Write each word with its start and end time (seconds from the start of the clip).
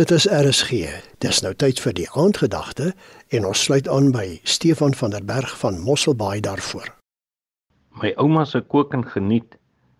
Dit 0.00 0.10
is 0.10 0.24
RSG. 0.24 0.88
Dis 1.20 1.42
nou 1.44 1.50
tyd 1.52 1.76
vir 1.84 1.92
die 1.92 2.06
aandgedagte 2.16 2.86
en 3.36 3.44
ons 3.44 3.64
sluit 3.66 3.88
aan 3.92 4.06
by 4.14 4.38
Stefan 4.48 4.94
van 4.96 5.12
der 5.12 5.24
Berg 5.28 5.50
van 5.60 5.74
Mosselbaai 5.84 6.40
daarvoor. 6.46 6.86
My 8.00 8.14
ouma 8.16 8.46
se 8.48 8.62
kook 8.72 8.94
en 8.96 9.04
geniet. 9.04 9.58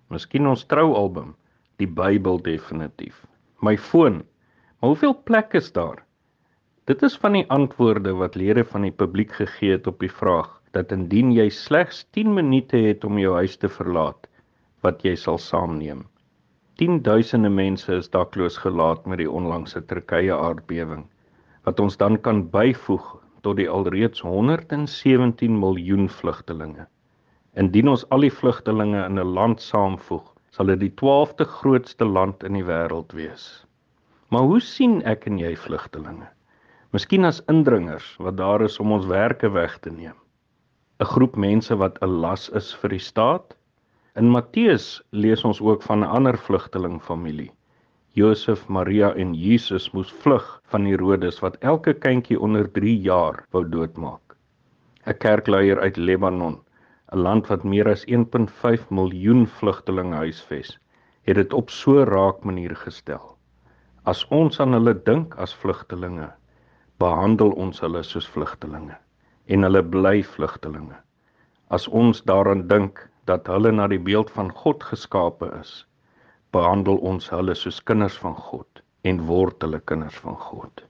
Miskien 0.09 0.49
ons 0.49 0.63
troualbum, 0.71 1.35
die 1.77 1.91
Bybel 1.99 2.41
definitief. 2.41 3.19
My 3.61 3.77
foon. 3.77 4.23
Maar 4.81 4.95
hoeveel 4.95 5.13
plek 5.29 5.53
is 5.61 5.69
daar? 5.77 6.01
Dit 6.89 7.05
is 7.05 7.19
van 7.21 7.37
die 7.37 7.45
antwoorde 7.53 8.17
wat 8.17 8.41
lede 8.41 8.65
van 8.65 8.89
die 8.89 8.97
publiek 8.97 9.37
gegee 9.43 9.77
het 9.77 9.93
op 9.93 10.01
die 10.01 10.13
vraag 10.23 10.49
dat 10.73 10.97
indien 10.97 11.37
jy 11.37 11.51
slegs 11.53 12.07
10 12.17 12.33
minute 12.33 12.81
het 12.81 13.05
om 13.05 13.21
jou 13.21 13.37
huis 13.37 13.61
te 13.61 13.69
verlaat, 13.69 14.25
wat 14.81 15.05
jy 15.05 15.13
sal 15.21 15.37
saamneem. 15.37 16.07
Tienduisende 16.83 17.47
mense 17.47 17.95
is 17.95 18.09
dakloos 18.11 18.57
gelaat 18.59 19.05
met 19.07 19.21
die 19.21 19.29
onlangse 19.31 19.81
Turkye 19.87 20.35
aardbewing 20.35 21.05
wat 21.69 21.83
ons 21.85 21.97
dan 22.01 22.17
kan 22.25 22.41
byvoeg 22.51 23.05
tot 23.47 23.61
die 23.61 23.69
alreeds 23.71 24.25
117 24.27 25.61
miljoen 25.61 26.09
vlugtelinge. 26.11 26.89
Indien 27.55 27.93
ons 27.93 28.03
al 28.17 28.27
die 28.27 28.33
vlugtelinge 28.41 29.05
in 29.05 29.23
'n 29.23 29.35
land 29.39 29.63
saamvoeg, 29.63 30.27
sal 30.51 30.73
dit 30.73 30.83
die 30.83 30.91
12de 31.05 31.47
grootste 31.53 32.11
land 32.19 32.43
in 32.51 32.59
die 32.59 32.67
wêreld 32.73 33.15
wees. 33.15 33.47
Maar 34.35 34.51
hoe 34.51 34.61
sien 34.73 34.99
ek 35.15 35.31
en 35.31 35.39
jy 35.39 35.55
vlugtelinge? 35.55 36.27
Miskien 36.91 37.25
as 37.31 37.45
indringers 37.47 38.17
wat 38.19 38.37
daar 38.43 38.67
is 38.67 38.81
om 38.83 38.99
ons 38.99 39.07
werke 39.07 39.55
weg 39.55 39.79
te 39.87 39.95
neem. 40.03 40.19
'n 40.99 41.13
Groep 41.15 41.37
mense 41.37 41.77
wat 41.77 42.03
'n 42.03 42.21
las 42.27 42.49
is 42.49 42.75
vir 42.75 42.99
die 42.99 43.07
staat 43.13 43.55
In 44.21 44.29
Matteus 44.29 44.87
lees 45.17 45.41
ons 45.49 45.59
ook 45.65 45.83
van 45.89 46.03
'n 46.05 46.11
ander 46.17 46.37
vlugtelingfamilie. 46.39 47.51
Josef, 48.13 48.67
Maria 48.69 49.15
en 49.15 49.33
Jesus 49.35 49.91
moes 49.93 50.11
vlug 50.13 50.61
van 50.73 50.85
Herodes 50.85 51.39
wat 51.41 51.57
elke 51.61 51.95
kindjie 51.95 52.41
onder 52.41 52.69
3 52.73 52.99
jaar 53.01 53.47
wou 53.57 53.63
doodmaak. 53.65 54.37
'n 55.07 55.17
Kerkleier 55.17 55.81
uit 55.81 55.97
Lebanon, 55.97 56.61
'n 57.13 57.19
land 57.19 57.47
wat 57.47 57.65
meer 57.65 57.89
as 57.89 58.05
1.5 58.07 58.91
miljoen 58.91 59.47
vlugtelinge 59.47 60.17
huisves, 60.17 60.79
het 61.23 61.37
dit 61.37 61.53
op 61.53 61.71
so 61.71 62.05
raak 62.05 62.45
manier 62.45 62.77
gestel. 62.77 63.37
As 64.05 64.29
ons 64.29 64.61
aan 64.61 64.73
hulle 64.73 64.95
dink 65.05 65.35
as 65.37 65.55
vlugtelinge, 65.55 66.29
behandel 66.99 67.51
ons 67.51 67.81
hulle 67.81 68.03
soos 68.03 68.29
vlugtelinge 68.29 68.99
en 69.47 69.63
hulle 69.63 69.83
bly 69.83 70.23
vlugtelinge. 70.23 71.01
As 71.71 71.89
ons 71.89 72.23
daaraan 72.23 72.69
dink 72.69 73.09
dat 73.31 73.47
hulle 73.47 73.73
na 73.73 73.87
die 73.89 74.01
beeld 74.01 74.31
van 74.31 74.51
God 74.63 74.85
geskape 74.85 75.49
is, 75.61 75.73
behandel 76.51 76.97
ons 77.11 77.29
hulle 77.31 77.55
soos 77.55 77.81
kinders 77.91 78.17
van 78.23 78.35
God 78.37 78.83
en 79.09 79.21
word 79.29 79.63
hulle 79.63 79.81
kinders 79.91 80.19
van 80.25 80.37
God. 80.37 80.83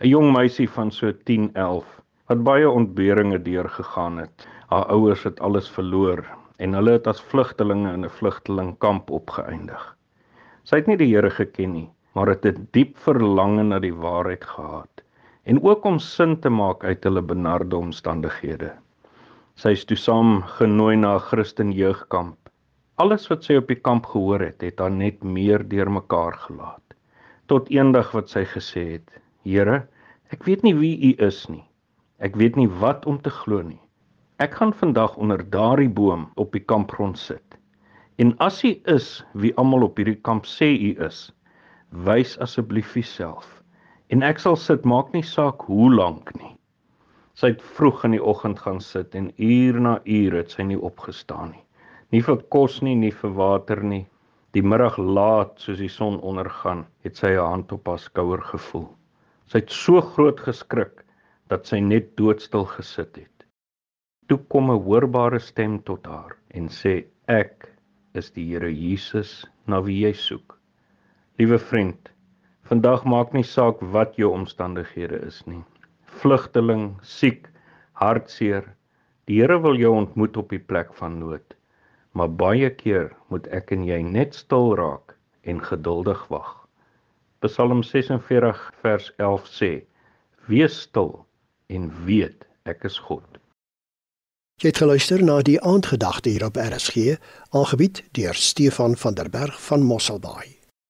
'n 0.00 0.08
Jong 0.08 0.32
meisie 0.32 0.68
van 0.68 0.90
so 0.90 1.12
10, 1.30 1.50
11 1.54 1.86
wat 2.28 2.42
baie 2.44 2.68
ontberinge 2.70 3.38
deurgegaan 3.42 4.18
het. 4.18 4.48
Haar 4.68 4.84
ouers 4.92 5.22
het 5.24 5.40
alles 5.40 5.68
verloor 5.70 6.24
en 6.58 6.74
hulle 6.74 6.96
het 6.98 7.06
as 7.06 7.22
vlugtelinge 7.32 7.92
in 7.92 8.04
'n 8.04 8.16
vlugtelingkamp 8.18 9.10
opgeëindig. 9.10 9.84
Sy 10.64 10.76
het 10.76 10.86
nie 10.86 10.96
die 10.96 11.12
Here 11.14 11.30
geken 11.30 11.72
nie, 11.72 11.88
maar 12.14 12.28
het 12.28 12.44
'n 12.44 12.68
diep 12.72 12.98
verlange 12.98 13.62
na 13.62 13.78
die 13.78 13.94
waarheid 13.94 14.44
gehad 14.44 15.02
en 15.44 15.62
ook 15.62 15.84
om 15.84 15.98
sin 15.98 16.40
te 16.40 16.50
maak 16.50 16.84
uit 16.84 17.04
hulle 17.04 17.22
benarde 17.22 17.76
omstandighede. 17.76 18.72
Sy 19.56 19.70
is 19.72 19.86
toe 19.88 19.96
saam 19.96 20.42
genooi 20.58 20.98
na 21.00 21.10
'n 21.16 21.22
Christen 21.26 21.70
jeugkamp. 21.72 22.36
Alles 23.02 23.22
wat 23.30 23.44
sy 23.46 23.54
op 23.56 23.70
die 23.72 23.78
kamp 23.88 24.08
gehoor 24.12 24.42
het, 24.44 24.60
het 24.60 24.82
haar 24.84 24.92
net 24.92 25.22
meer 25.24 25.62
deurmekaar 25.70 26.34
gelaat. 26.42 26.96
Tot 27.48 27.70
eendag 27.72 28.10
wat 28.12 28.28
sy 28.28 28.42
gesê 28.44 28.82
het: 28.88 29.08
"Here, 29.44 29.78
ek 30.30 30.44
weet 30.44 30.62
nie 30.62 30.74
wie 30.74 30.92
U 31.08 31.24
is 31.28 31.48
nie. 31.48 31.64
Ek 32.20 32.36
weet 32.36 32.56
nie 32.56 32.68
wat 32.68 33.06
om 33.06 33.16
te 33.18 33.30
glo 33.30 33.62
nie. 33.62 33.80
Ek 34.38 34.52
gaan 34.60 34.74
vandag 34.74 35.16
onder 35.16 35.42
daardie 35.50 35.88
boom 35.88 36.28
op 36.36 36.52
die 36.52 36.64
kampgrond 36.72 37.18
sit. 37.18 37.56
En 38.18 38.36
as 38.38 38.62
U 38.62 38.74
is 38.84 39.24
wie 39.32 39.54
almal 39.56 39.88
op 39.88 39.96
hierdie 39.96 40.20
kamp 40.20 40.44
sê 40.44 40.68
U 40.68 40.92
is, 41.06 41.32
wys 41.90 42.36
asseblief 42.38 42.94
U 42.96 43.02
self. 43.02 43.62
En 44.10 44.22
ek 44.22 44.38
sal 44.38 44.56
sit, 44.56 44.84
maak 44.84 45.14
nie 45.14 45.24
saak 45.24 45.64
hoe 45.64 45.94
lank 45.94 46.34
nie." 46.36 46.55
Sy 47.36 47.50
het 47.52 47.62
vroeg 47.76 48.04
in 48.06 48.14
die 48.14 48.26
oggend 48.32 48.62
gaan 48.64 48.78
sit 48.80 49.14
en 49.18 49.26
uur 49.36 49.78
na 49.86 49.90
uur 50.08 50.36
het 50.38 50.54
sy 50.54 50.64
nie 50.64 50.78
opgestaan 50.88 51.50
nie. 51.50 51.64
Nie 52.14 52.22
vir 52.24 52.38
kos 52.54 52.78
nie, 52.86 52.94
nie 52.96 53.12
vir 53.12 53.34
water 53.36 53.82
nie. 53.84 54.06
Die 54.56 54.62
middag 54.64 54.96
laat, 54.96 55.58
soos 55.60 55.82
die 55.82 55.90
son 55.92 56.16
ondergaan, 56.30 56.86
het 57.04 57.20
sy 57.20 57.34
'n 57.34 57.50
hand 57.50 57.74
op 57.76 57.90
haar 57.92 58.00
skouer 58.00 58.40
gevoel. 58.52 58.88
Sy 59.52 59.58
het 59.58 59.70
so 59.70 60.00
groot 60.00 60.40
geskrik 60.40 61.04
dat 61.52 61.66
sy 61.66 61.80
net 61.80 62.16
doodstil 62.16 62.64
gesit 62.64 63.16
het. 63.16 63.46
Toe 64.28 64.38
kom 64.48 64.70
'n 64.70 64.80
hoorbare 64.88 65.38
stem 65.38 65.78
tot 65.82 66.06
haar 66.06 66.36
en 66.48 66.68
sê: 66.68 67.04
"Ek 67.28 67.68
is 68.14 68.30
die 68.30 68.48
Here 68.48 68.72
Jesus 68.72 69.44
na 69.66 69.82
wie 69.82 70.06
jy 70.06 70.12
soek." 70.12 70.58
Liewe 71.38 71.58
vriend, 71.58 72.08
vandag 72.62 73.04
maak 73.04 73.34
nie 73.34 73.44
saak 73.44 73.76
wat 73.80 74.16
jou 74.16 74.32
omstandighede 74.32 75.20
is 75.26 75.46
nie 75.46 75.64
vlugteling, 76.22 76.94
siek, 77.02 77.48
hartseer. 78.00 78.64
Die 79.26 79.40
Here 79.40 79.58
wil 79.62 79.78
jou 79.80 79.92
ontmoet 79.96 80.36
op 80.36 80.52
die 80.54 80.62
plek 80.62 80.94
van 80.98 81.18
nood. 81.18 81.56
Maar 82.16 82.30
baie 82.32 82.70
keer 82.70 83.10
moet 83.28 83.46
ek 83.52 83.72
en 83.76 83.84
jy 83.84 84.00
net 84.02 84.34
stil 84.34 84.74
raak 84.78 85.16
en 85.44 85.60
geduldig 85.62 86.22
wag. 86.32 86.52
Psalm 87.44 87.82
46 87.84 88.62
vers 88.82 89.10
11 89.18 89.50
sê: 89.52 89.72
Wees 90.48 90.80
stil 90.86 91.12
en 91.68 91.90
weet 92.06 92.46
ek 92.64 92.86
is 92.88 92.98
God. 92.98 93.26
Jy 94.62 94.70
het 94.72 94.80
geluister 94.80 95.20
na 95.20 95.42
die 95.44 95.58
aandgedagte 95.60 96.32
hier 96.32 96.46
op 96.46 96.56
RSG, 96.56 97.18
aangebied 97.52 98.00
deur 98.16 98.34
Stefan 98.34 98.96
van 98.96 99.14
der 99.14 99.28
Berg 99.30 99.58
van 99.68 99.84
Mosselbaai. 99.84 100.55